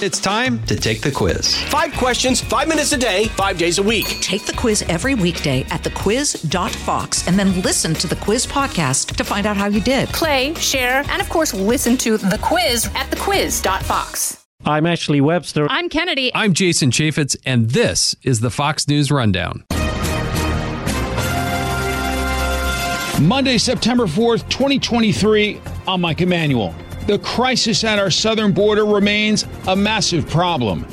[0.00, 1.56] It's time to take the quiz.
[1.64, 4.06] Five questions, five minutes a day, five days a week.
[4.20, 9.24] Take the quiz every weekday at thequiz.fox and then listen to the quiz podcast to
[9.24, 10.08] find out how you did.
[10.10, 14.46] Play, share, and of course, listen to the quiz at thequiz.fox.
[14.64, 15.66] I'm Ashley Webster.
[15.68, 16.30] I'm Kennedy.
[16.32, 19.64] I'm Jason Chaffetz, and this is the Fox News Rundown.
[23.20, 25.60] Monday, September 4th, 2023.
[25.88, 26.72] I'm Mike Emanuel.
[27.08, 30.84] The crisis at our southern border remains a massive problem.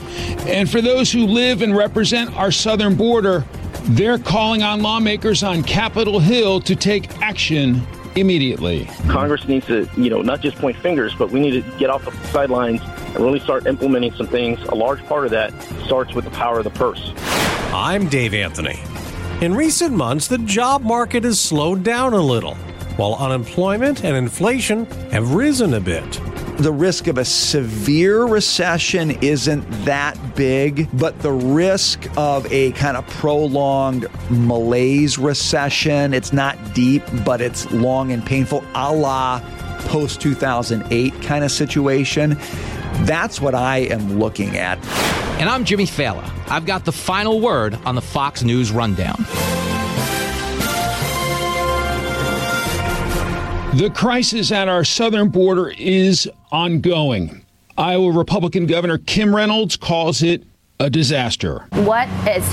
[0.48, 3.44] And for those who live and represent our southern border,
[3.84, 7.86] they're calling on lawmakers on Capitol Hill to take action
[8.16, 8.86] immediately.
[9.10, 12.06] Congress needs to, you know, not just point fingers, but we need to get off
[12.06, 14.58] the sidelines and really start implementing some things.
[14.70, 15.52] A large part of that
[15.84, 17.12] starts with the power of the purse.
[17.74, 18.80] I'm Dave Anthony.
[19.42, 22.56] In recent months, the job market has slowed down a little
[22.98, 26.20] while unemployment and inflation have risen a bit.
[26.58, 32.96] The risk of a severe recession isn't that big, but the risk of a kind
[32.96, 39.42] of prolonged malaise recession, it's not deep, but it's long and painful, a la
[39.88, 42.38] post 2008 kind of situation.
[43.04, 44.78] That's what I am looking at.
[45.40, 46.32] And I'm Jimmy Failla.
[46.50, 49.26] I've got the final word on the Fox News Rundown.
[53.76, 57.46] The crisis at our southern border is ongoing.
[57.78, 60.46] Iowa Republican Governor Kim Reynolds calls it
[60.80, 61.68] a disaster.
[61.72, 62.46] What is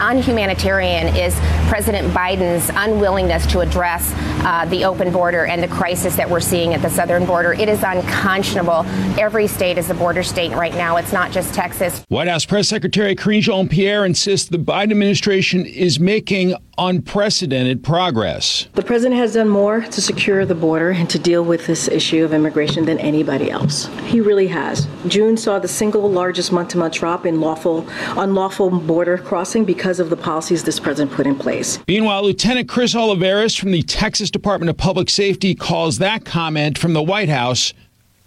[0.00, 4.12] unhumanitarian is President Biden's unwillingness to address
[4.44, 7.52] uh, the open border and the crisis that we're seeing at the southern border.
[7.52, 8.84] It is unconscionable.
[9.20, 10.96] Every state is a border state right now.
[10.96, 12.04] It's not just Texas.
[12.08, 18.68] White House Press Secretary Karine Jean Pierre insists the Biden administration is making unprecedented progress.
[18.74, 22.24] The president has done more to secure the border and to deal with this issue
[22.24, 23.86] of immigration than anybody else.
[24.04, 24.86] He really has.
[25.08, 30.00] June saw the single largest month to month drop in lawful, unlawful border crossing because
[30.00, 31.78] of the policies this president put in place.
[31.88, 36.92] Meanwhile, Lieutenant Chris Olivarez from the Texas Department of Public Safety calls that comment from
[36.92, 37.72] the White House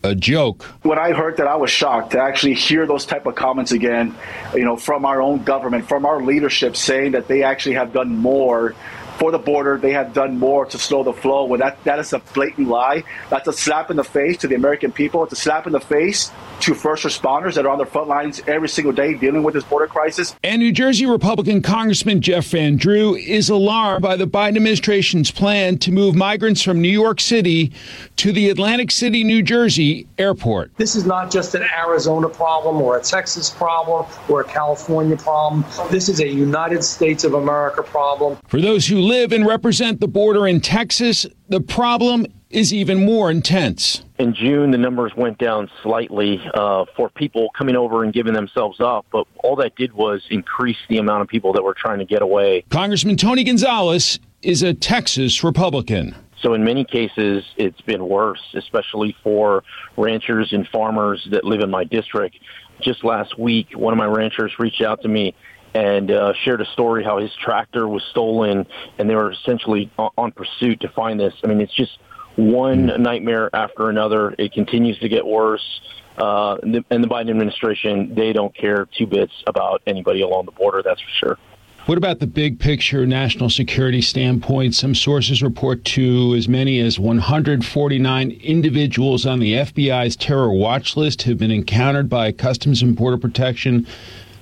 [0.04, 0.64] a joke.
[0.84, 4.16] When I heard that, I was shocked to actually hear those type of comments again,
[4.54, 8.16] you know, from our own government, from our leadership saying that they actually have done
[8.16, 8.76] more
[9.19, 9.78] for the border.
[9.78, 11.46] They have done more to slow the flow.
[11.46, 13.03] When that, that is a blatant lie.
[13.30, 15.24] That's a slap in the face to the American people.
[15.24, 16.31] It's a slap in the face
[16.62, 19.63] to first responders that are on the front lines every single day dealing with this
[19.63, 20.35] border crisis.
[20.44, 25.78] And New Jersey Republican Congressman Jeff Van Drew is alarmed by the Biden administration's plan
[25.79, 27.72] to move migrants from New York City
[28.18, 30.72] to the Atlantic City, New Jersey airport.
[30.78, 35.66] This is not just an Arizona problem or a Texas problem or a California problem.
[35.90, 38.38] This is a United States of America problem.
[38.47, 43.31] For those who live and represent the border in Texas, the problem is even more
[43.31, 44.03] intense.
[44.20, 48.80] In June, the numbers went down slightly uh, for people coming over and giving themselves
[48.80, 52.06] up, but all that did was increase the amount of people that were trying to
[52.06, 52.64] get away.
[52.70, 56.16] Congressman Tony Gonzales is a Texas Republican.
[56.41, 59.64] So in many cases, it's been worse, especially for
[59.97, 62.38] ranchers and farmers that live in my district.
[62.80, 65.36] Just last week, one of my ranchers reached out to me
[65.74, 68.66] and uh, shared a story how his tractor was stolen,
[68.97, 71.34] and they were essentially on, on pursuit to find this.
[71.44, 71.97] I mean, it's just
[72.35, 74.34] one nightmare after another.
[74.38, 75.81] It continues to get worse.
[76.18, 80.46] Uh, and, the, and the Biden administration, they don't care two bits about anybody along
[80.46, 81.38] the border, that's for sure.
[81.85, 84.75] What about the big picture national security standpoint?
[84.75, 91.24] Some sources report to as many as 149 individuals on the FBI's terror watch list
[91.24, 93.88] have been encountered by Customs and Border Protection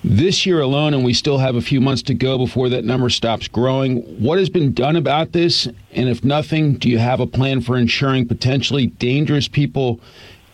[0.03, 3.09] this year alone, and we still have a few months to go before that number
[3.09, 4.01] stops growing.
[4.21, 5.67] What has been done about this?
[5.91, 9.99] And if nothing, do you have a plan for ensuring potentially dangerous people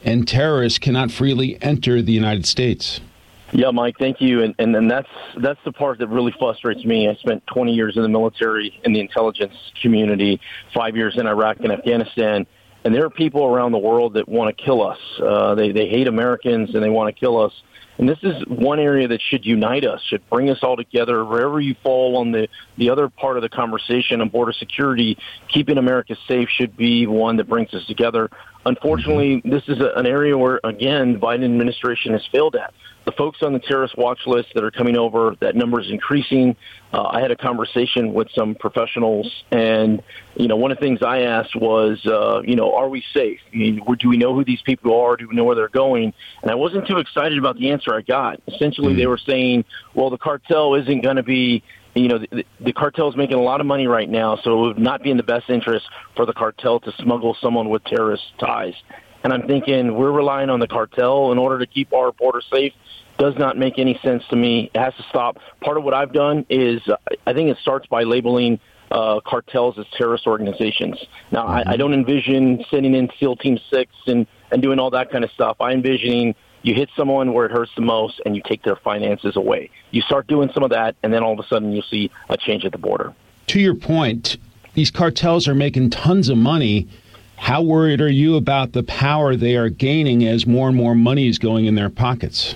[0.04, 3.00] and terrorists cannot freely enter the United States?
[3.54, 4.42] Yeah, Mike, thank you.
[4.42, 7.08] And, and and that's that's the part that really frustrates me.
[7.08, 10.42] I spent 20 years in the military in the intelligence community,
[10.74, 12.48] five years in Iraq and Afghanistan,
[12.84, 14.98] and there are people around the world that want to kill us.
[15.22, 17.54] Uh, they they hate Americans and they want to kill us.
[17.98, 21.24] And this is one area that should unite us, should bring us all together.
[21.24, 22.48] Wherever you fall on the,
[22.78, 25.18] the other part of the conversation on border security,
[25.48, 28.30] keeping America safe should be one that brings us together.
[28.66, 32.74] Unfortunately, this is a, an area where, again, the Biden administration has failed at
[33.06, 36.56] the folks on the terrorist watch list that are coming over, that number is increasing.
[36.94, 40.02] Uh, I had a conversation with some professionals, and
[40.36, 43.40] you know, one of the things I asked was, uh, you know, are we safe?
[43.54, 45.18] I mean, do we know who these people are?
[45.18, 46.14] Do we know where they're going?
[46.42, 48.40] And I wasn't too excited about the answer I got.
[48.48, 49.00] Essentially, mm-hmm.
[49.00, 51.64] they were saying, well, the cartel isn't going to be
[51.96, 54.68] you know, the, the cartel is making a lot of money right now, so it
[54.68, 55.86] would not be in the best interest
[56.16, 58.74] for the cartel to smuggle someone with terrorist ties.
[59.24, 62.74] And I'm thinking we're relying on the cartel in order to keep our border safe.
[63.18, 64.72] Does not make any sense to me.
[64.74, 65.38] It has to stop.
[65.62, 66.82] Part of what I've done is
[67.26, 68.60] I think it starts by labeling
[68.92, 70.98] uh, cartels as terrorist organizations.
[71.32, 75.12] Now, I, I don't envision sending in SEAL Team Six and and doing all that
[75.12, 75.58] kind of stuff.
[75.60, 79.36] I envisioning you hit someone where it hurts the most and you take their finances
[79.36, 79.70] away.
[79.92, 82.38] You start doing some of that, and then all of a sudden you'll see a
[82.38, 83.14] change at the border.
[83.48, 84.38] To your point,
[84.74, 86.88] these cartels are making tons of money.
[87.38, 91.28] How worried are you about the power they are gaining as more and more money
[91.28, 92.56] is going in their pockets?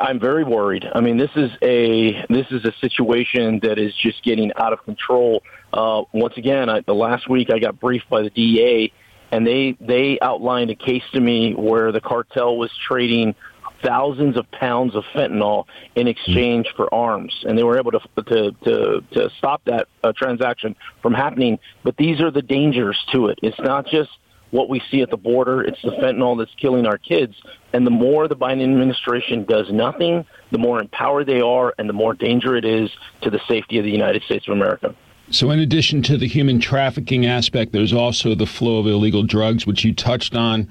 [0.00, 0.86] I'm very worried.
[0.94, 4.84] I mean, this is a this is a situation that is just getting out of
[4.84, 5.42] control.
[5.72, 8.92] Uh, once again, I, the last week I got briefed by the DEA,
[9.32, 13.34] and they they outlined a case to me where the cartel was trading
[13.82, 15.64] thousands of pounds of fentanyl
[15.94, 20.12] in exchange for arms, and they were able to to to, to stop that uh,
[20.16, 21.58] transaction from happening.
[21.82, 23.38] But these are the dangers to it.
[23.42, 24.10] It's not just
[24.50, 27.34] what we see at the border; it's the fentanyl that's killing our kids.
[27.72, 31.94] And the more the Biden administration does nothing, the more empowered they are, and the
[31.94, 32.90] more danger it is
[33.22, 34.94] to the safety of the United States of America.
[35.30, 39.66] So, in addition to the human trafficking aspect, there's also the flow of illegal drugs,
[39.66, 40.70] which you touched on.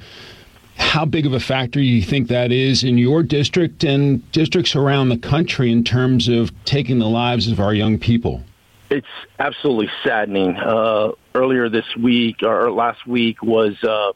[0.77, 4.75] How big of a factor do you think that is in your district and districts
[4.75, 8.43] around the country in terms of taking the lives of our young people?
[8.89, 9.07] It's
[9.39, 10.55] absolutely saddening.
[10.55, 14.13] Uh, earlier this week, or last week, was uh,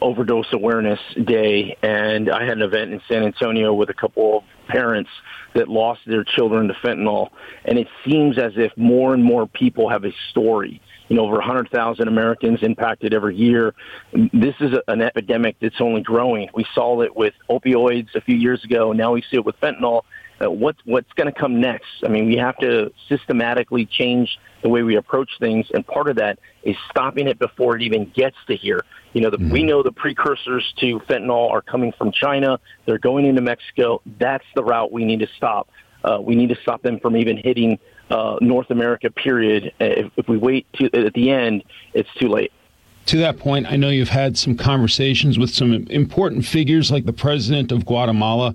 [0.00, 4.44] Overdose Awareness Day, and I had an event in San Antonio with a couple of
[4.68, 5.10] parents
[5.54, 7.30] that lost their children to fentanyl.
[7.64, 11.34] And it seems as if more and more people have a story you know, over
[11.34, 13.74] 100,000 Americans impacted every year.
[14.12, 16.48] This is a, an epidemic that's only growing.
[16.54, 18.92] We saw it with opioids a few years ago.
[18.92, 20.02] Now we see it with fentanyl.
[20.42, 21.86] Uh, what, what's going to come next?
[22.04, 26.16] I mean, we have to systematically change the way we approach things, and part of
[26.16, 28.84] that is stopping it before it even gets to here.
[29.12, 29.52] You know, the, mm-hmm.
[29.52, 32.58] we know the precursors to fentanyl are coming from China.
[32.86, 34.00] They're going into Mexico.
[34.18, 35.68] That's the route we need to stop.
[36.02, 37.78] Uh, we need to stop them from even hitting
[38.10, 39.10] uh, North America.
[39.10, 39.72] Period.
[39.80, 42.52] If, if we wait to, at the end, it's too late.
[43.06, 47.12] To that point, I know you've had some conversations with some important figures like the
[47.12, 48.54] president of Guatemala.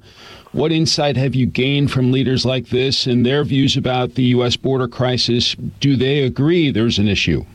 [0.54, 4.56] What insight have you gained from leaders like this and their views about the U.S.
[4.56, 5.56] border crisis?
[5.80, 7.45] Do they agree there's an issue?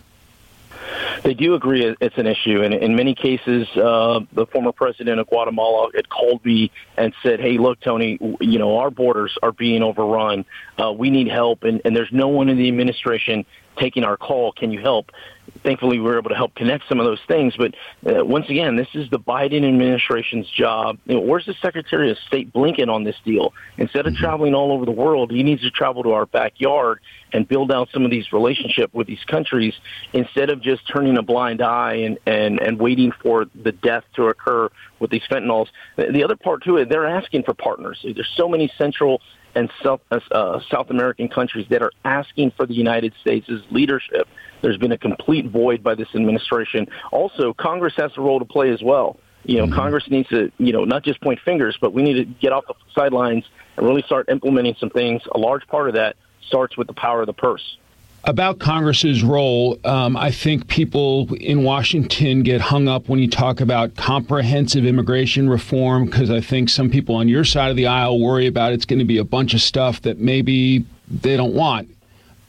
[1.22, 5.26] They do agree it's an issue, and in many cases, uh, the former president of
[5.28, 9.82] Guatemala had called me and said, "Hey, look, Tony, you know our borders are being
[9.82, 10.44] overrun.
[10.78, 13.44] Uh, we need help, and, and there's no one in the administration
[13.76, 14.52] taking our call.
[14.52, 15.10] Can you help?"
[15.62, 17.54] Thankfully we were able to help connect some of those things.
[17.56, 17.74] But
[18.06, 20.98] uh, once again, this is the Biden administration's job.
[21.06, 23.52] You know, where's the Secretary of State Blinken on this deal?
[23.78, 24.22] Instead of mm-hmm.
[24.22, 27.00] traveling all over the world, he needs to travel to our backyard
[27.32, 29.74] and build out some of these relationships with these countries
[30.12, 34.26] instead of just turning a blind eye and, and, and waiting for the death to
[34.26, 34.68] occur
[35.00, 35.66] with these fentanyls.
[35.96, 37.98] The other part to it, they're asking for partners.
[38.02, 39.20] There's so many Central
[39.54, 44.28] and South, uh, South American countries that are asking for the United States' leadership.
[44.64, 46.88] There's been a complete void by this administration.
[47.12, 49.18] Also, Congress has a role to play as well.
[49.44, 49.74] You know, mm-hmm.
[49.74, 52.64] Congress needs to, you know, not just point fingers, but we need to get off
[52.66, 53.44] the sidelines
[53.76, 55.20] and really start implementing some things.
[55.34, 56.16] A large part of that
[56.46, 57.76] starts with the power of the purse.
[58.24, 63.60] About Congress's role, um, I think people in Washington get hung up when you talk
[63.60, 68.18] about comprehensive immigration reform because I think some people on your side of the aisle
[68.18, 71.90] worry about it's going to be a bunch of stuff that maybe they don't want.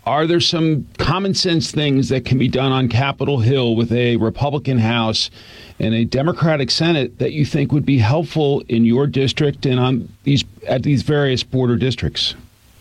[0.06, 4.18] Are there some common sense things that can be done on Capitol Hill with a
[4.18, 5.32] Republican House
[5.80, 10.10] and a Democratic Senate that you think would be helpful in your district and on
[10.24, 12.36] these at these various border districts?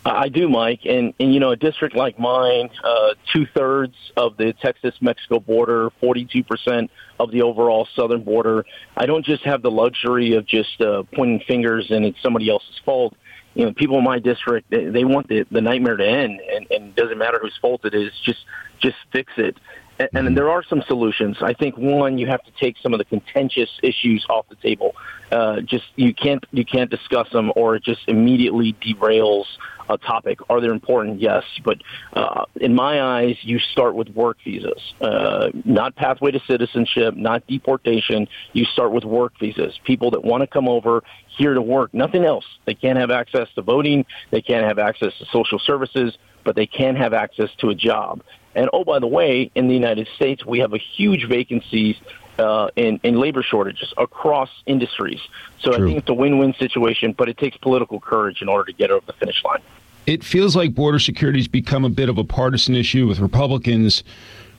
[0.04, 4.36] I do, Mike, and and you know, a district like mine, uh, two thirds of
[4.36, 8.66] the Texas-Mexico border, forty-two percent of the overall southern border.
[8.98, 12.78] I don't just have the luxury of just uh, pointing fingers and it's somebody else's
[12.84, 13.16] fault.
[13.54, 16.66] You know, people in my district they, they want the the nightmare to end, and
[16.70, 18.12] and it doesn't matter whose fault it is.
[18.24, 18.44] Just
[18.80, 19.56] just fix it.
[19.98, 21.36] And, and there are some solutions.
[21.40, 24.96] I think one, you have to take some of the contentious issues off the table.
[25.30, 29.46] Uh, just you can't you can't discuss them, or it just immediately derails
[29.88, 30.38] a topic.
[30.48, 31.20] Are they important?
[31.20, 31.78] Yes, but
[32.14, 37.46] uh, in my eyes, you start with work visas, uh, not pathway to citizenship, not
[37.46, 38.28] deportation.
[38.52, 39.78] You start with work visas.
[39.84, 41.02] People that want to come over
[41.36, 42.44] here to work, nothing else.
[42.64, 44.06] They can't have access to voting.
[44.30, 48.22] They can't have access to social services, but they can have access to a job.
[48.54, 51.96] And oh, by the way, in the United States, we have a huge vacancies
[52.38, 55.20] uh, in, in labor shortages across industries.
[55.60, 55.74] So True.
[55.74, 58.90] I think it's a win-win situation, but it takes political courage in order to get
[58.90, 59.62] over the finish line.
[60.06, 64.04] It feels like border security has become a bit of a partisan issue with Republicans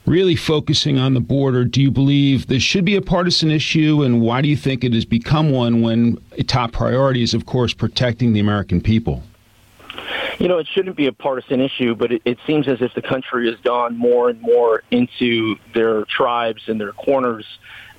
[0.06, 1.66] really focusing on the border.
[1.66, 4.94] Do you believe this should be a partisan issue, and why do you think it
[4.94, 9.24] has become one when a top priority is, of course, protecting the American people?
[10.40, 13.02] You know, it shouldn't be a partisan issue, but it, it seems as if the
[13.02, 17.46] country has gone more and more into their tribes and their corners.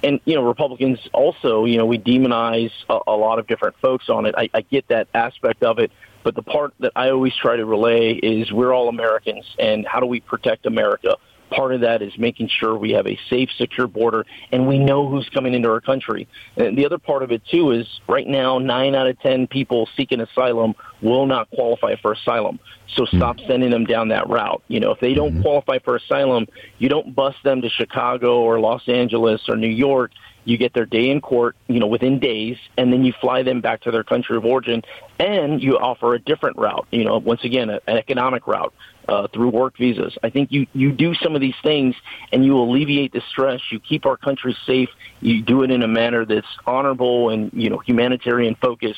[0.03, 4.11] And, you know, Republicans also, you know, we demonize a, a lot of different folks
[4.11, 4.35] on it.
[4.37, 5.91] I, I get that aspect of it.
[6.23, 10.01] But the part that I always try to relay is we're all Americans, and how
[10.01, 11.17] do we protect America?
[11.51, 15.09] Part of that is making sure we have a safe, secure border and we know
[15.09, 16.29] who's coming into our country.
[16.57, 19.89] And the other part of it, too, is right now, nine out of 10 people
[19.97, 22.59] seeking asylum will not qualify for asylum.
[22.95, 23.17] So hmm.
[23.17, 24.63] stop sending them down that route.
[24.69, 25.43] You know, if they don't hmm.
[25.43, 26.47] qualify for asylum,
[26.79, 30.13] you don't bus them to Chicago or Los Angeles or New York
[30.47, 33.61] you get their day in court, you know, within days, and then you fly them
[33.61, 34.81] back to their country of origin,
[35.19, 36.87] and you offer a different route.
[36.93, 38.73] You know, once again, an economic route
[39.09, 40.17] uh, through work visas.
[40.23, 41.95] I think you you do some of these things,
[42.33, 43.61] and you alleviate the stress.
[43.71, 44.91] You keep our country safe.
[45.21, 48.97] You do it in a manner that's honorable and you know humanitarian focus.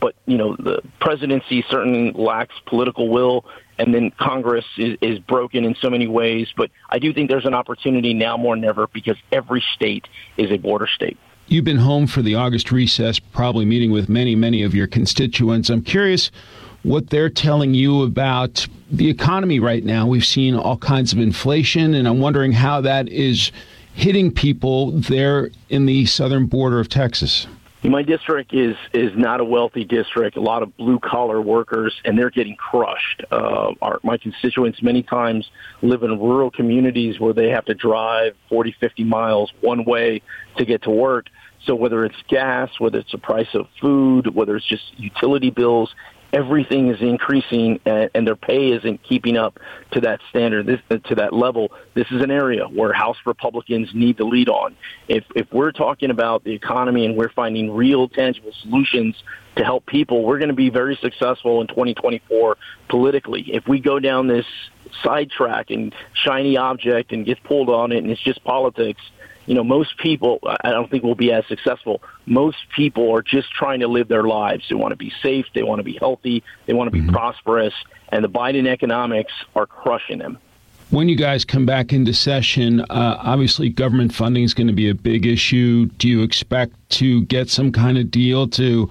[0.00, 3.44] But you know, the presidency certainly lacks political will
[3.80, 6.52] and then Congress is, is broken in so many ways.
[6.54, 10.50] But I do think there's an opportunity now more than ever because every state is
[10.50, 11.16] a border state.
[11.46, 15.70] You've been home for the August recess, probably meeting with many, many of your constituents.
[15.70, 16.30] I'm curious
[16.82, 20.06] what they're telling you about the economy right now.
[20.06, 23.52] We've seen all kinds of inflation, and I'm wondering how that is
[23.94, 27.46] hitting people there in the southern border of Texas.
[27.82, 30.36] My district is is not a wealthy district.
[30.36, 33.24] A lot of blue collar workers, and they're getting crushed.
[33.30, 38.34] Uh, our, my constituents many times live in rural communities where they have to drive
[38.50, 40.20] 40, 50 miles one way
[40.58, 41.28] to get to work.
[41.64, 45.94] So whether it's gas, whether it's the price of food, whether it's just utility bills,
[46.32, 49.58] everything is increasing and, and their pay isn't keeping up
[49.92, 51.72] to that standard, this, uh, to that level.
[51.94, 54.76] This is an area where House Republicans need to lead on.
[55.08, 59.16] If, if we're talking about the economy and we're finding real tangible solutions
[59.56, 62.56] to help people, we're going to be very successful in 2024
[62.88, 63.42] politically.
[63.52, 64.46] If we go down this
[65.02, 69.00] sidetrack and shiny object and get pulled on it and it's just politics,
[69.46, 72.02] you know, most people, I don't think will be as successful.
[72.26, 74.64] Most people are just trying to live their lives.
[74.68, 75.46] They want to be safe.
[75.54, 76.44] They want to be healthy.
[76.66, 77.10] They want to be mm-hmm.
[77.10, 77.74] prosperous.
[78.10, 80.38] And the Biden economics are crushing them.
[80.90, 84.88] When you guys come back into session, uh, obviously government funding is going to be
[84.88, 85.86] a big issue.
[85.86, 88.90] Do you expect to get some kind of deal to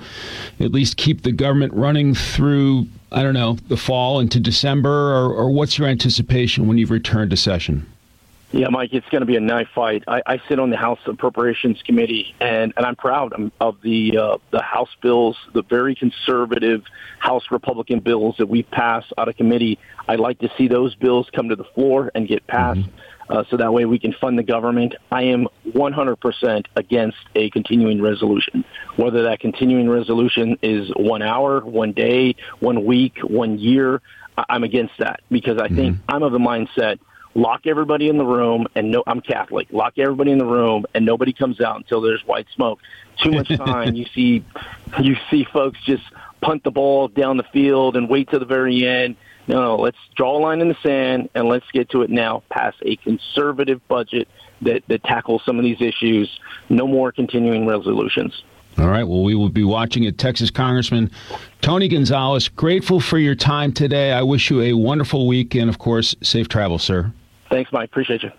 [0.62, 4.90] at least keep the government running through, I don't know, the fall into December?
[4.90, 7.86] Or, or what's your anticipation when you've returned to session?
[8.52, 10.04] Yeah, Mike, it's going to be a knife fight.
[10.08, 14.38] I, I sit on the House Appropriations Committee, and, and I'm proud of the uh,
[14.50, 16.84] the House bills, the very conservative
[17.20, 19.78] House Republican bills that we've passed out of committee.
[20.08, 23.32] I'd like to see those bills come to the floor and get passed, mm-hmm.
[23.32, 24.96] uh, so that way we can fund the government.
[25.12, 28.66] I am 100% against a continuing resolution,
[28.96, 34.02] whether that continuing resolution is one hour, one day, one week, one year.
[34.48, 36.16] I'm against that because I think mm-hmm.
[36.16, 36.98] I'm of the mindset
[37.36, 39.68] lock everybody in the room and no I'm Catholic.
[39.72, 42.80] Lock everybody in the room and nobody comes out until there's white smoke.
[43.22, 44.44] Too much time you see
[45.02, 46.04] you see folks just
[46.42, 49.16] punt the ball down the field and wait to the very end.
[49.48, 52.44] No, no, let's draw a line in the sand and let's get to it now.
[52.50, 54.28] Pass a conservative budget
[54.62, 56.40] that, that tackles some of these issues.
[56.70, 58.44] No more continuing resolutions.
[58.78, 59.04] All right.
[59.04, 60.18] Well, we will be watching it.
[60.18, 61.12] Texas Congressman
[61.62, 64.14] Tony Gonzales, grateful for your time today.
[64.14, 67.12] I wish you a wonderful week and, of course, safe travel, sir.
[67.50, 67.90] Thanks, Mike.
[67.90, 68.32] Appreciate you.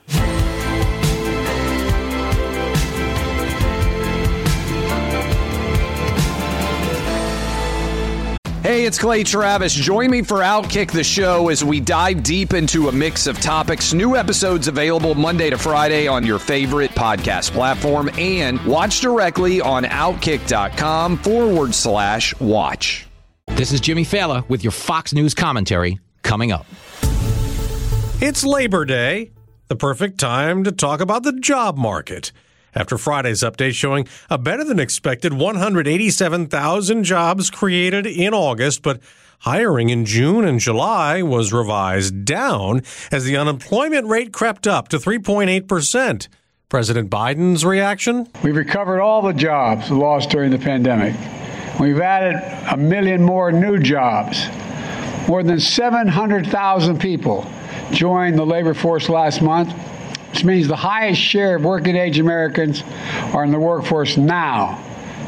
[8.63, 9.75] Hey, it's Clay Travis.
[9.75, 13.95] Join me for Outkick the Show as we dive deep into a mix of topics.
[13.95, 19.85] New episodes available Monday to Friday on your favorite podcast platform and watch directly on
[19.85, 23.09] outkick.com forward slash watch.
[23.49, 26.67] This is Jimmy Failla with your Fox News commentary coming up.
[28.23, 29.31] It's Labor Day,
[29.69, 32.33] the perfect time to talk about the job market.
[32.75, 39.01] After Friday's update showing a better than expected 187,000 jobs created in August, but
[39.39, 44.99] hiring in June and July was revised down as the unemployment rate crept up to
[44.99, 46.29] 3.8%.
[46.69, 48.29] President Biden's reaction?
[48.45, 51.15] We've recovered all the jobs lost during the pandemic.
[51.81, 52.37] We've added
[52.71, 54.47] a million more new jobs.
[55.27, 57.51] More than 700,000 people
[57.93, 59.73] joined the labor force last month,
[60.31, 62.83] which means the highest share of working age Americans
[63.35, 64.83] are in the workforce now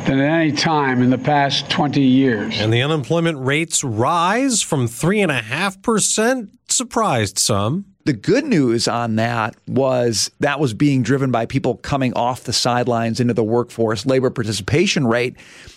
[0.06, 2.60] than at any time in the past 20 years.
[2.60, 7.86] And the unemployment rates rise from 3.5% surprised some.
[8.04, 12.52] The good news on that was that was being driven by people coming off the
[12.52, 14.04] sidelines into the workforce.
[14.04, 15.36] Labor participation rate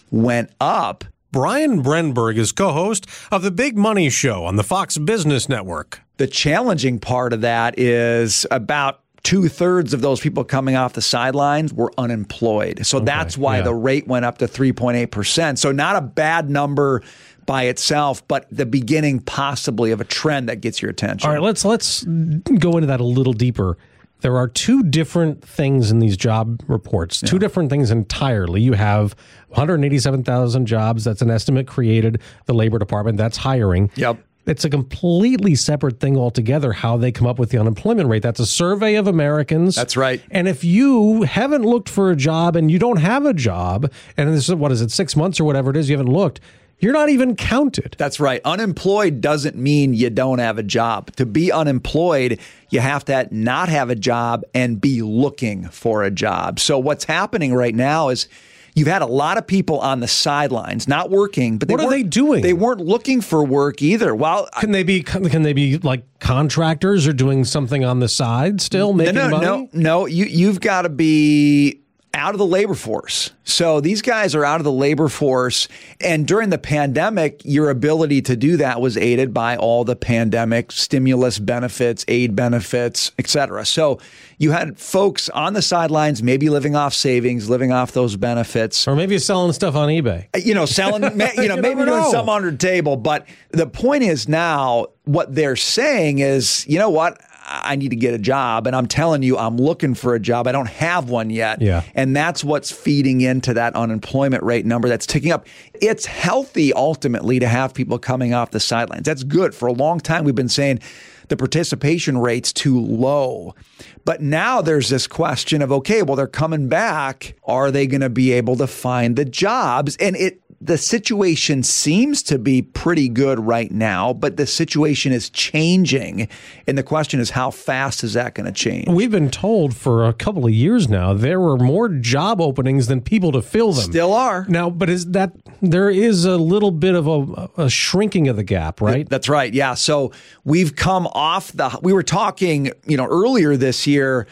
[0.10, 1.04] went up.
[1.32, 6.02] Brian Brenberg is co host of The Big Money Show on the Fox Business Network.
[6.18, 11.02] The challenging part of that is about two thirds of those people coming off the
[11.02, 12.86] sidelines were unemployed.
[12.86, 13.64] So okay, that's why yeah.
[13.64, 15.58] the rate went up to 3.8%.
[15.58, 17.02] So, not a bad number
[17.46, 21.28] by itself, but the beginning possibly of a trend that gets your attention.
[21.28, 23.78] All right, let's let's go into that a little deeper.
[24.22, 27.30] There are two different things in these job reports, yeah.
[27.30, 28.62] two different things entirely.
[28.62, 29.16] You have
[29.50, 33.92] 187,000 jobs, that's an estimate created, the Labor Department, that's hiring.
[33.96, 34.18] Yep.
[34.46, 38.22] It's a completely separate thing altogether how they come up with the unemployment rate.
[38.22, 39.76] That's a survey of Americans.
[39.76, 40.22] That's right.
[40.30, 44.34] And if you haven't looked for a job and you don't have a job, and
[44.34, 46.40] this is what is it, six months or whatever it is, you haven't looked,
[46.80, 47.96] you're not even counted.
[47.98, 48.42] That's right.
[48.44, 51.16] Unemployed doesn't mean you don't have a job.
[51.16, 56.12] To be unemployed, you have to not have a job and be looking for a
[56.12, 56.60] job.
[56.60, 58.28] So what's happening right now is
[58.76, 62.04] you've had a lot of people on the sidelines, not working, but what are they
[62.04, 62.44] doing?
[62.44, 64.14] They weren't looking for work either.
[64.14, 65.02] Well, can they be?
[65.02, 69.38] Can they be like contractors or doing something on the side still making no, no,
[69.38, 69.46] money?
[69.46, 70.06] No, no.
[70.06, 71.82] You you've got to be
[72.16, 73.32] out of the labor force.
[73.44, 75.68] So these guys are out of the labor force.
[76.02, 80.72] And during the pandemic, your ability to do that was aided by all the pandemic
[80.72, 83.66] stimulus benefits, aid benefits, et cetera.
[83.66, 84.00] So
[84.38, 88.88] you had folks on the sidelines, maybe living off savings, living off those benefits.
[88.88, 90.28] Or maybe selling stuff on eBay.
[90.34, 91.04] Uh, you know, selling,
[91.38, 92.12] you know, you maybe doing know.
[92.12, 92.98] something under the table.
[92.98, 97.22] But the point is now, what they're saying is, you know what?
[97.66, 98.68] I need to get a job.
[98.68, 100.48] And I'm telling you, I'm looking for a job.
[100.48, 101.62] I don't have one yet.
[101.62, 101.84] Yeah.
[101.94, 105.48] And that's what's feeding into that unemployment rate number that's ticking up.
[105.74, 109.06] It's healthy ultimately to have people coming off the sidelines.
[109.06, 109.54] That's good.
[109.54, 110.80] For a long time, we've been saying
[111.28, 113.56] the participation rate's too low.
[114.04, 117.36] But now there's this question of okay, well, they're coming back.
[117.44, 119.98] Are they going to be able to find the jobs?
[119.98, 125.30] And it the situation seems to be pretty good right now, but the situation is
[125.30, 126.28] changing.
[126.68, 128.88] And the question is, how fast is that going to change?
[128.88, 133.02] We've been told for a couple of years now there were more job openings than
[133.02, 133.92] people to fill them.
[133.92, 134.46] Still are.
[134.48, 138.44] Now, but is that there is a little bit of a, a shrinking of the
[138.44, 139.08] gap, right?
[139.08, 139.54] That's right.
[139.54, 139.74] Yeah.
[139.74, 140.12] So
[140.44, 144.28] we've come off the, we were talking, you know, earlier this year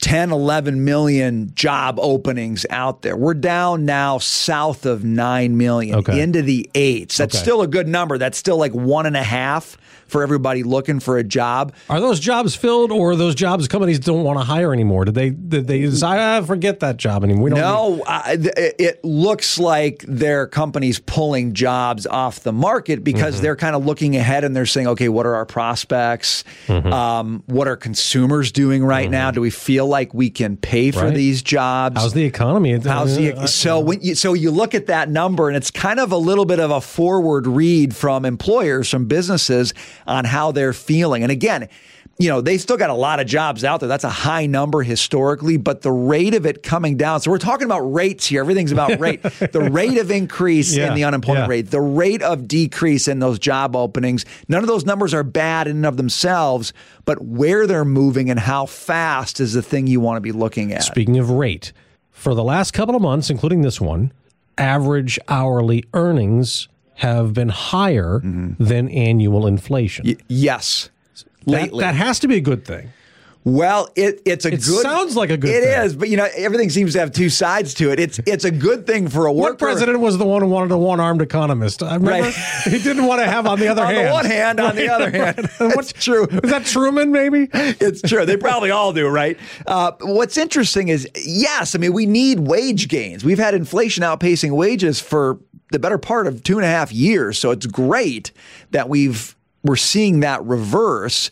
[0.00, 3.16] 10, 11 million job openings out there.
[3.16, 6.20] We're down now south of 9 million okay.
[6.20, 7.16] into the eights.
[7.16, 7.42] That's okay.
[7.42, 8.18] still a good number.
[8.18, 11.74] That's still like one and a half for everybody looking for a job.
[11.90, 15.04] Are those jobs filled, or are those jobs companies don't want to hire anymore?
[15.04, 17.50] Did they did they decide ah, forget that job anymore?
[17.50, 23.42] no, uh, it looks like their companies pulling jobs off the market because mm-hmm.
[23.42, 26.44] they're kind of looking ahead and they're saying, okay, what are our prospects?
[26.66, 26.92] Mm-hmm.
[26.92, 29.12] Um, what are consumers doing right mm-hmm.
[29.12, 29.30] now?
[29.30, 31.14] Do we feel like we can pay for right.
[31.14, 32.00] these jobs?
[32.00, 32.78] How's the economy?
[32.78, 36.00] How's the uh, so when you, so you look at that number and it's kind
[36.00, 39.74] of a little bit of a forward read from employers, from businesses
[40.06, 41.22] on how they're feeling.
[41.22, 41.68] And again,
[42.18, 43.88] you know, they still got a lot of jobs out there.
[43.88, 47.20] That's a high number historically, but the rate of it coming down.
[47.20, 48.40] So we're talking about rates here.
[48.40, 49.22] Everything's about rate.
[49.22, 51.50] the rate of increase yeah, in the unemployment yeah.
[51.50, 54.24] rate, the rate of decrease in those job openings.
[54.48, 56.72] None of those numbers are bad in and of themselves,
[57.04, 60.72] but where they're moving and how fast is the thing you want to be looking
[60.72, 60.84] at.
[60.84, 61.72] Speaking of rate,
[62.10, 64.10] for the last couple of months, including this one,
[64.56, 68.62] average hourly earnings have been higher mm-hmm.
[68.62, 70.06] than annual inflation.
[70.06, 70.90] Y- yes.
[71.46, 72.90] That, that, has to be a good thing.
[73.44, 74.82] Well, it, it's a good it good.
[74.82, 75.50] sounds like a good.
[75.50, 75.84] It thing.
[75.84, 78.00] is, but you know, everything seems to have two sides to it.
[78.00, 79.52] It's it's a good thing for a worker.
[79.52, 81.80] What president was the one who wanted a one-armed economist?
[81.80, 82.34] I remember right.
[82.64, 83.98] he didn't want to have on the other on hand.
[83.98, 86.26] On the one hand, on the other hand, what's true?
[86.26, 87.12] Is that Truman?
[87.12, 88.26] Maybe it's true.
[88.26, 89.38] They probably all do, right?
[89.64, 93.24] Uh, what's interesting is, yes, I mean, we need wage gains.
[93.24, 95.38] We've had inflation outpacing wages for
[95.72, 98.32] the better part of two and a half years, so it's great
[98.70, 101.30] that we've we're seeing that reverse.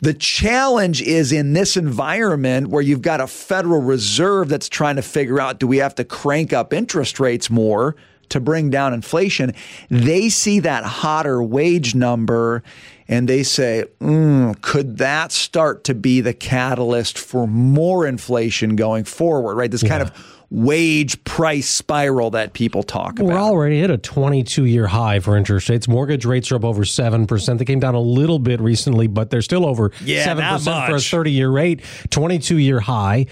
[0.00, 5.02] The challenge is in this environment where you've got a Federal Reserve that's trying to
[5.02, 7.94] figure out do we have to crank up interest rates more
[8.30, 9.52] to bring down inflation?
[9.90, 12.62] They see that hotter wage number
[13.06, 19.04] and they say, mm, could that start to be the catalyst for more inflation going
[19.04, 19.70] forward, right?
[19.70, 19.90] This yeah.
[19.90, 23.26] kind of wage price spiral that people talk about.
[23.28, 25.88] We're already at a 22 year high for interest rates.
[25.88, 27.58] Mortgage rates are up over 7%.
[27.58, 31.00] They came down a little bit recently, but they're still over yeah, 7% for a
[31.00, 31.80] 30 year rate,
[32.10, 33.26] 22 year high.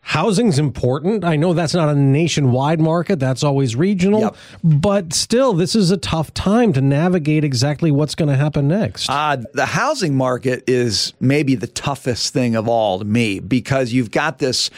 [0.00, 1.24] housing's important.
[1.24, 4.36] I know that's not a nationwide market, that's always regional, Yep.
[4.62, 9.10] but still, this is a tough time to navigate exactly what's going to happen next.
[9.10, 14.12] Uh, the housing market is maybe the toughest thing of all to me because you've
[14.12, 14.70] got this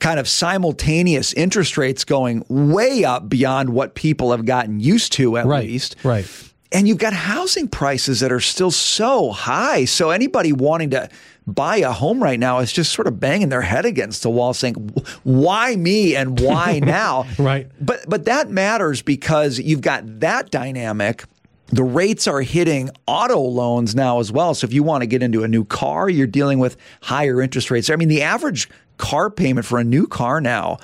[0.00, 5.36] kind of simultaneous interest rates going way up beyond what people have gotten used to,
[5.36, 5.96] at least.
[6.02, 6.26] Right.
[6.72, 9.84] And you've got housing prices that are still so high.
[9.84, 11.08] So anybody wanting to
[11.46, 14.54] buy a home right now is just sort of banging their head against the wall
[14.54, 14.74] saying,
[15.22, 17.26] why me and why now?
[17.38, 17.70] right.
[17.80, 21.24] But but that matters because you've got that dynamic.
[21.68, 24.54] The rates are hitting auto loans now as well.
[24.54, 27.70] So if you want to get into a new car, you're dealing with higher interest
[27.70, 27.88] rates.
[27.88, 30.78] I mean, the average car payment for a new car now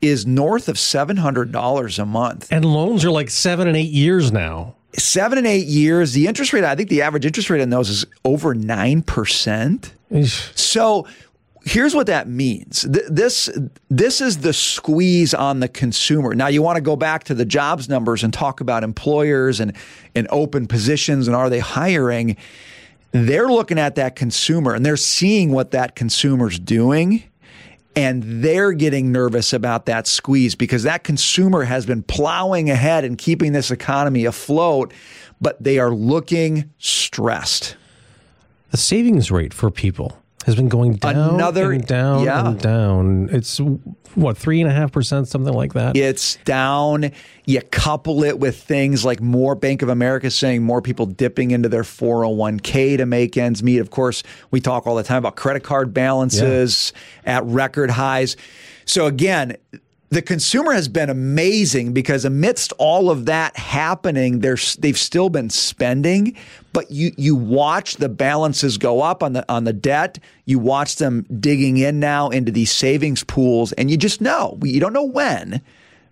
[0.00, 2.48] is north of $700 a month.
[2.50, 4.74] And loans are like seven and eight years now.
[4.98, 6.12] Seven and eight years.
[6.12, 9.90] The interest rate, I think the average interest rate on those is over 9%.
[10.54, 11.06] So
[11.64, 12.82] here's what that means.
[12.82, 13.48] Th- This
[13.88, 16.34] this is the squeeze on the consumer.
[16.34, 19.72] Now you want to go back to the jobs numbers and talk about employers and
[20.14, 22.36] and open positions and are they hiring?
[23.12, 27.22] They're looking at that consumer and they're seeing what that consumer's doing
[27.94, 33.18] and they're getting nervous about that squeeze because that consumer has been plowing ahead and
[33.18, 34.92] keeping this economy afloat,
[35.40, 37.76] but they are looking stressed.
[38.70, 42.46] The savings rate for people has been going down Another- and down yeah.
[42.48, 43.28] and down.
[43.32, 43.60] It's
[44.14, 45.96] what three and a half percent, something like that.
[45.96, 47.12] It's down.
[47.46, 51.68] You couple it with things like more Bank of America saying more people dipping into
[51.68, 53.78] their 401k to make ends meet.
[53.78, 56.92] Of course, we talk all the time about credit card balances
[57.24, 58.36] at record highs.
[58.84, 59.56] So again,
[60.12, 66.36] the consumer has been amazing because amidst all of that happening, they've still been spending,
[66.74, 70.18] but you you watch the balances go up on the on the debt.
[70.44, 74.80] You watch them digging in now into these savings pools, and you just know you
[74.80, 75.62] don't know when,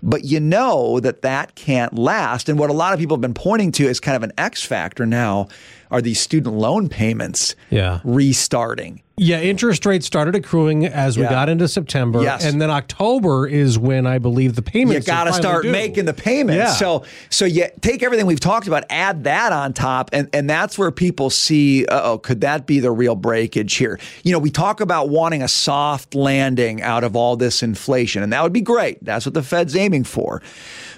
[0.03, 2.49] but you know that that can't last.
[2.49, 4.63] And what a lot of people have been pointing to as kind of an X
[4.65, 5.49] factor now
[5.91, 8.01] are these student loan payments Yeah.
[8.05, 9.03] restarting.
[9.23, 11.31] Yeah, interest rates started accruing as we Yeah.
[11.31, 12.23] got into September.
[12.23, 12.43] Yes.
[12.43, 15.71] And then October is when I believe the payments You got to start due.
[15.71, 16.57] making the payments.
[16.57, 16.73] Yeah.
[16.73, 20.79] So so you take everything we've talked about, add that on top, and and that's
[20.79, 23.99] where people see, oh, could that be the real breakage here?
[24.25, 28.33] You know, we talk about wanting a soft landing out of all this inflation, and
[28.33, 29.05] that would be great.
[29.05, 30.41] That's what the Fed's aiming for.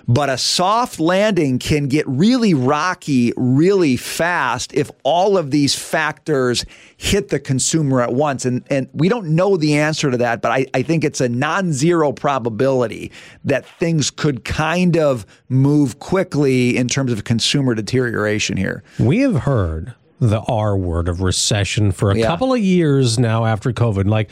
[0.09, 6.65] But a soft landing can get really rocky really fast if all of these factors
[6.97, 8.45] hit the consumer at once.
[8.45, 11.29] And, and we don't know the answer to that, but I, I think it's a
[11.29, 13.13] non zero probability
[13.45, 18.83] that things could kind of move quickly in terms of consumer deterioration here.
[18.99, 22.27] We have heard the R word of recession for a Yeah.
[22.27, 24.09] couple of years now after COVID.
[24.09, 24.31] Like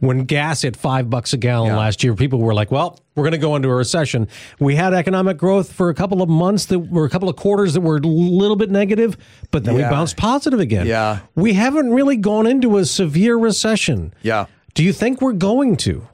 [0.00, 3.32] when gas hit five bucks a gallon last year, people were like, well, we're going
[3.32, 4.28] to go into a recession.
[4.58, 7.74] We had economic growth for a couple of months that were a couple of quarters
[7.74, 9.16] that were a little bit negative,
[9.50, 10.86] but then we bounced positive again.
[10.86, 11.20] Yeah.
[11.34, 14.14] We haven't really gone into a severe recession.
[14.22, 14.46] Yeah.
[14.74, 16.08] Do you think we're going to?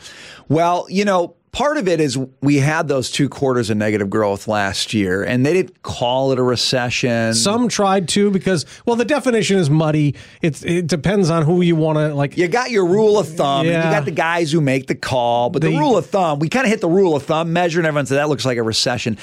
[0.48, 4.46] Well, you know, part of it is we had those two quarters of negative growth
[4.48, 7.34] last year, and they didn't call it a recession.
[7.34, 10.14] Some tried to because, well, the definition is muddy.
[10.42, 12.36] It's it depends on who you want to like.
[12.36, 13.86] You got your rule of thumb, Yeah.
[13.88, 15.50] you got the guys who make the call.
[15.50, 17.80] But the, The- rule of thumb, we kind of hit the rule of thumb measure,
[17.80, 19.16] and everyone said that looks like a recession.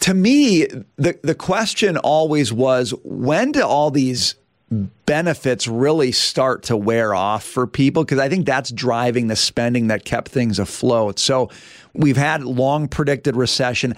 [0.00, 0.66] To me,
[0.96, 4.34] the the question always was, when do all these
[4.70, 8.04] benefits really start to wear off for people?
[8.04, 11.18] Because I think that's driving the spending that kept things afloat.
[11.18, 11.50] So
[11.94, 13.94] we've had long predicted recession.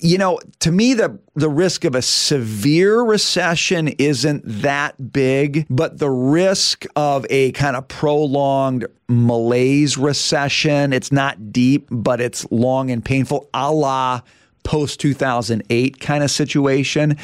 [0.00, 5.98] You know, to me, the the risk of a severe recession isn't that big, but
[5.98, 12.92] the risk of a kind of prolonged malaise recession, it's not deep, but it's long
[12.92, 14.20] and painful, a la
[14.68, 17.16] post 2008 kind of situation.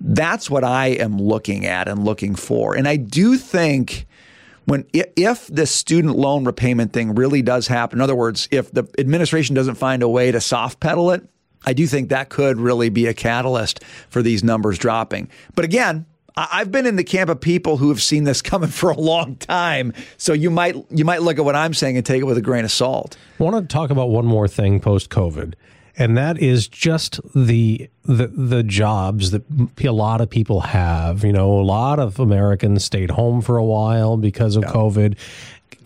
[0.00, 2.74] That's what I am looking at and looking for.
[2.74, 4.08] And I do think
[4.64, 8.82] when if the student loan repayment thing really does happen, in other words, if the
[8.98, 11.24] administration doesn't find a way to soft pedal it,
[11.64, 15.30] I do think that could really be a catalyst for these numbers dropping.
[15.54, 16.04] But again,
[16.36, 19.36] I've been in the camp of people who have seen this coming for a long
[19.36, 19.92] time.
[20.16, 22.42] So you might you might look at what I'm saying and take it with a
[22.42, 23.16] grain of salt.
[23.38, 25.54] I want to talk about one more thing post COVID,
[25.98, 29.42] and that is just the the the jobs that
[29.84, 31.24] a lot of people have.
[31.24, 35.16] You know, a lot of Americans stayed home for a while because of COVID,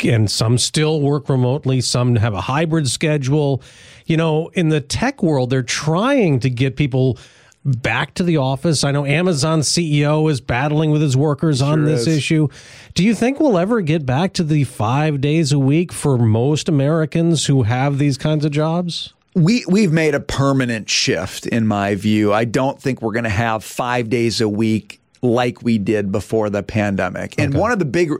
[0.04, 1.80] and some still work remotely.
[1.80, 3.62] Some have a hybrid schedule.
[4.04, 7.18] You know, in the tech world, they're trying to get people
[7.64, 8.82] back to the office?
[8.82, 12.18] I know Amazon CEO is battling with his workers on this is.
[12.18, 12.48] issue.
[12.94, 16.68] Do you think we'll ever get back to the five days a week for most
[16.68, 19.14] Americans who have these kinds of jobs?
[19.34, 22.32] We we've made a permanent shift in my view.
[22.32, 26.50] I don't think we're going to have 5 days a week like we did before
[26.50, 27.34] the pandemic.
[27.38, 28.10] And one of the big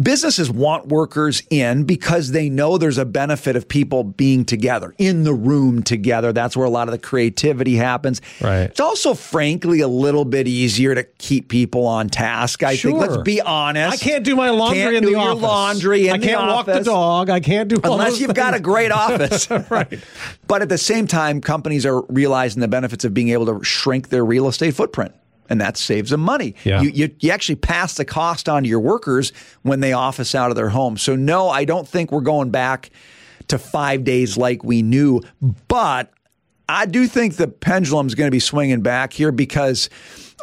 [0.00, 5.24] businesses want workers in because they know there's a benefit of people being together in
[5.24, 6.32] the room together.
[6.32, 8.20] That's where a lot of the creativity happens.
[8.40, 8.62] Right.
[8.62, 12.62] It's also frankly a little bit easier to keep people on task.
[12.62, 13.92] I think let's be honest.
[13.92, 15.42] I can't do my laundry Can't in do the your office.
[15.42, 17.30] laundry in I can't walk the dog.
[17.30, 19.50] I can't do unless you've got a great office.
[19.70, 19.98] right.
[20.46, 24.08] But at the same time, companies are realizing the benefits of being able to shrink
[24.08, 25.14] their real estate footprint.
[25.48, 26.54] And that saves them money.
[26.64, 26.82] Yeah.
[26.82, 29.32] You, you, you actually pass the cost on to your workers
[29.62, 30.96] when they office out of their home.
[30.98, 32.90] So, no, I don't think we're going back
[33.48, 35.22] to five days like we knew.
[35.68, 36.12] But
[36.68, 39.88] I do think the pendulum is going to be swinging back here because,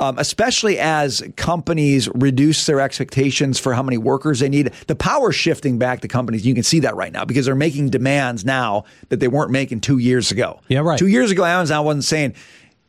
[0.01, 5.31] um, especially as companies reduce their expectations for how many workers they need, the power
[5.31, 6.43] shifting back to companies.
[6.43, 9.81] You can see that right now because they're making demands now that they weren't making
[9.81, 10.61] two years ago.
[10.67, 10.97] Yeah, right.
[10.97, 12.33] Two years ago, Amazon wasn't saying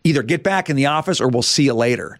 [0.06, 2.18] either get back in the office or we'll see you later.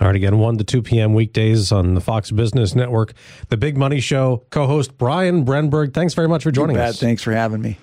[0.00, 1.12] All right, again, 1 to 2 p.m.
[1.14, 3.14] weekdays on the Fox Business Network.
[3.48, 5.92] The Big Money Show, co host Brian Brenberg.
[5.92, 6.90] Thanks very much for joining You bet.
[6.90, 7.00] us.
[7.00, 7.78] Thanks for having me.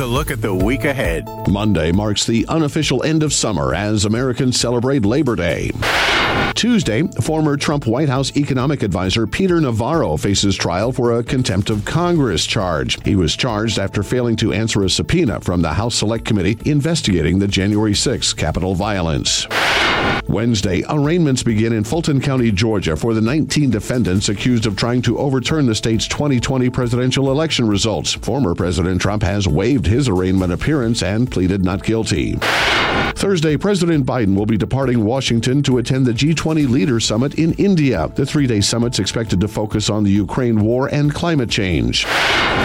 [0.00, 1.28] A look at the week ahead.
[1.48, 5.70] Monday marks the unofficial end of summer as Americans celebrate Labor Day.
[6.54, 11.84] Tuesday, former Trump White House economic advisor Peter Navarro faces trial for a contempt of
[11.84, 13.02] Congress charge.
[13.04, 17.38] He was charged after failing to answer a subpoena from the House Select Committee investigating
[17.38, 19.46] the January 6 Capitol violence.
[20.28, 25.18] Wednesday, arraignments begin in Fulton County, Georgia for the 19 defendants accused of trying to
[25.18, 28.12] overturn the state's 2020 presidential election results.
[28.12, 32.36] Former President Trump has waived his arraignment appearance and pleaded not guilty.
[33.14, 38.10] Thursday, President Biden will be departing Washington to attend the G20 Leaders Summit in India.
[38.14, 42.04] The three day summit's expected to focus on the Ukraine war and climate change.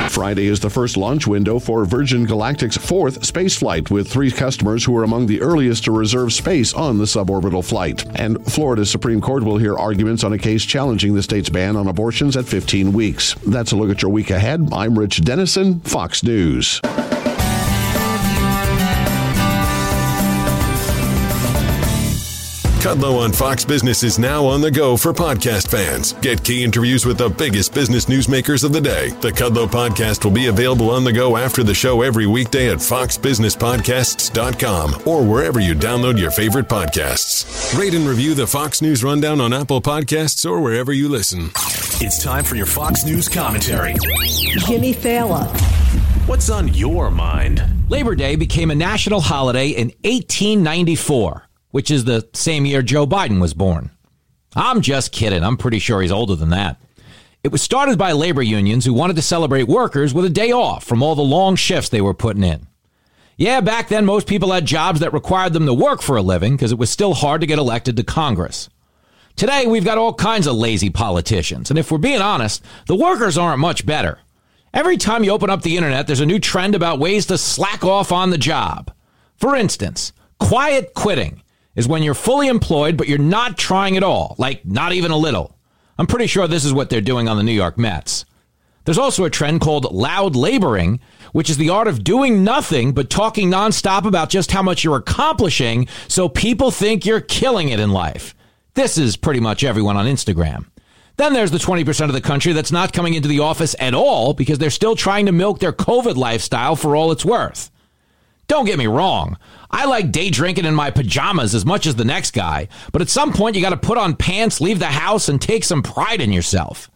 [0.10, 4.86] Friday is the first launch window for Virgin Galactic's fourth space flight, with three customers
[4.86, 8.06] who are among the earliest to reserve space on the suborbital flight.
[8.20, 11.88] And Florida's Supreme Court will hear arguments on a case challenging the state's ban on
[11.88, 13.36] abortions at 15 weeks.
[13.46, 14.70] That's a look at your week ahead.
[14.72, 16.82] I'm Rich Denison, Fox News.
[22.78, 26.14] Kudlow on Fox Business is now on the go for podcast fans.
[26.14, 29.10] Get key interviews with the biggest business newsmakers of the day.
[29.22, 32.78] The Kudlow podcast will be available on the go after the show every weekday at
[32.78, 37.78] foxbusinesspodcasts.com or wherever you download your favorite podcasts.
[37.78, 41.50] Rate and review the Fox News Rundown on Apple Podcasts or wherever you listen.
[42.00, 43.96] It's time for your Fox News commentary.
[44.68, 45.48] Jimmy Failla.
[46.28, 47.64] What's on your mind?
[47.90, 53.40] Labor Day became a national holiday in 1894, which is the same year Joe Biden
[53.42, 53.92] was born.
[54.56, 55.44] I'm just kidding.
[55.44, 56.82] I'm pretty sure he's older than that.
[57.44, 60.84] It was started by labor unions who wanted to celebrate workers with a day off
[60.84, 62.68] from all the long shifts they were putting in.
[63.38, 66.56] Yeah, back then most people had jobs that required them to work for a living
[66.56, 68.68] because it was still hard to get elected to Congress.
[69.36, 73.38] Today, we've got all kinds of lazy politicians, and if we're being honest, the workers
[73.38, 74.18] aren't much better.
[74.74, 77.86] Every time you open up the internet, there's a new trend about ways to slack
[77.86, 78.92] off on the job.
[79.36, 81.44] For instance, quiet quitting
[81.78, 85.18] is when you're fully employed, but you're not trying at all, like not even a
[85.18, 85.56] little.
[85.98, 88.26] I'm pretty sure this is what they're doing on the New York Mets.
[88.84, 91.00] There's also a trend called loud laboring,
[91.34, 94.98] which is the art of doing nothing but talking nonstop about just how much you're
[94.98, 98.34] accomplishing so people think you're killing it in life.
[98.74, 100.66] This is pretty much everyone on Instagram.
[101.18, 104.34] Then there's the 20% of the country that's not coming into the office at all
[104.34, 107.72] because they're still trying to milk their COVID lifestyle for all it's worth.
[108.48, 109.38] Don't get me wrong.
[109.70, 113.10] I like day drinking in my pajamas as much as the next guy, but at
[113.10, 116.22] some point you got to put on pants, leave the house, and take some pride
[116.22, 116.90] in yourself.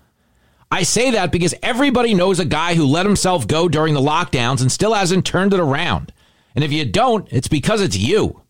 [0.72, 4.62] I say that because everybody knows a guy who let himself go during the lockdowns
[4.62, 6.14] and still hasn't turned it around.
[6.56, 8.42] And if you don't, it's because it's you.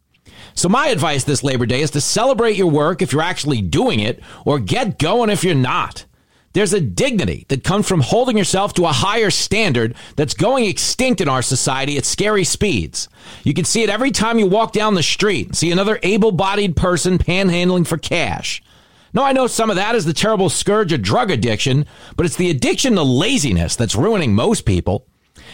[0.53, 3.99] So my advice this Labor Day is to celebrate your work if you're actually doing
[3.99, 6.05] it, or get going if you're not.
[6.53, 11.21] There's a dignity that comes from holding yourself to a higher standard that's going extinct
[11.21, 13.07] in our society at scary speeds.
[13.43, 16.31] You can see it every time you walk down the street and see another able
[16.31, 18.61] bodied person panhandling for cash.
[19.13, 21.85] Now, I know some of that is the terrible scourge of drug addiction,
[22.15, 25.05] but it's the addiction to laziness that's ruining most people.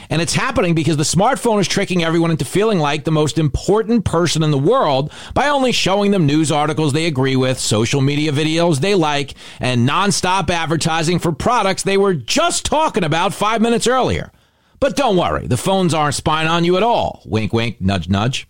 [0.09, 4.05] And it's happening because the smartphone is tricking everyone into feeling like the most important
[4.05, 8.31] person in the world by only showing them news articles they agree with, social media
[8.31, 13.87] videos they like, and nonstop advertising for products they were just talking about five minutes
[13.87, 14.31] earlier.
[14.79, 17.21] But don't worry, the phones aren't spying on you at all.
[17.25, 18.47] Wink, wink, nudge, nudge.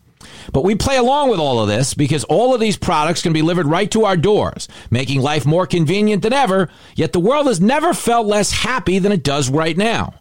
[0.52, 3.41] But we play along with all of this because all of these products can be
[3.41, 7.62] delivered right to our doors, making life more convenient than ever, yet the world has
[7.62, 10.13] never felt less happy than it does right now.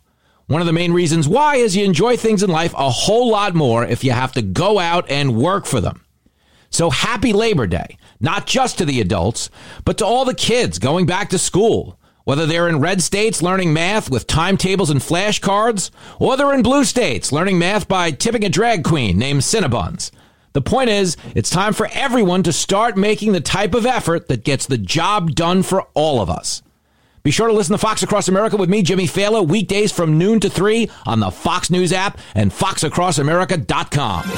[0.49, 3.57] One of the main reasons why is you enjoy things in life a whole lot
[3.57, 6.05] more if you have to go out and work for them.
[6.71, 9.51] So happy Labor Day, not just to the adults,
[9.85, 13.73] but to all the kids going back to school, whether they're in red states learning
[13.73, 18.49] math with timetables and flashcards, or they're in blue states learning math by tipping a
[18.49, 20.13] drag queen named Cinnabons.
[20.53, 24.45] The point is, it's time for everyone to start making the type of effort that
[24.45, 26.63] gets the job done for all of us.
[27.27, 30.39] Be sure to listen to Fox Across America with me, Jimmy Failla, weekdays from noon
[30.39, 34.31] to 3 on the Fox News app and foxacrossamerica.com.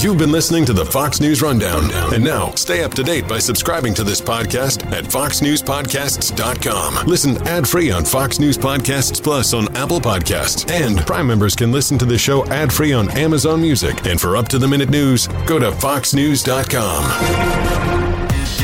[0.00, 1.90] You've been listening to the Fox News Rundown.
[2.14, 7.06] And now, stay up to date by subscribing to this podcast at foxnewspodcasts.com.
[7.08, 10.70] Listen ad free on Fox News Podcasts Plus on Apple Podcasts.
[10.70, 14.06] And Prime members can listen to the show ad free on Amazon Music.
[14.06, 17.91] And for up to the minute news, go to foxnews.com.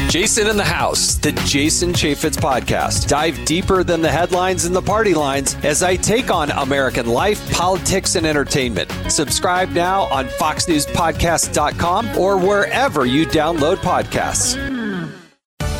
[0.08, 3.08] Jason in the House, the Jason Chaffetz podcast.
[3.08, 7.52] Dive deeper than the headlines and the party lines as I take on American life,
[7.52, 8.90] politics, and entertainment.
[9.08, 14.56] Subscribe now on FoxNewsPodcast.com or wherever you download podcasts.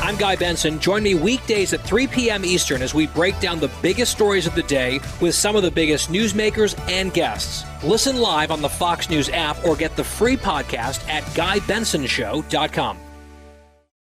[0.03, 0.79] I'm Guy Benson.
[0.79, 2.45] Join me weekdays at 3 p.m.
[2.45, 5.71] Eastern as we break down the biggest stories of the day with some of the
[5.71, 7.65] biggest newsmakers and guests.
[7.83, 12.99] Listen live on the Fox News app or get the free podcast at GuyBensonShow.com.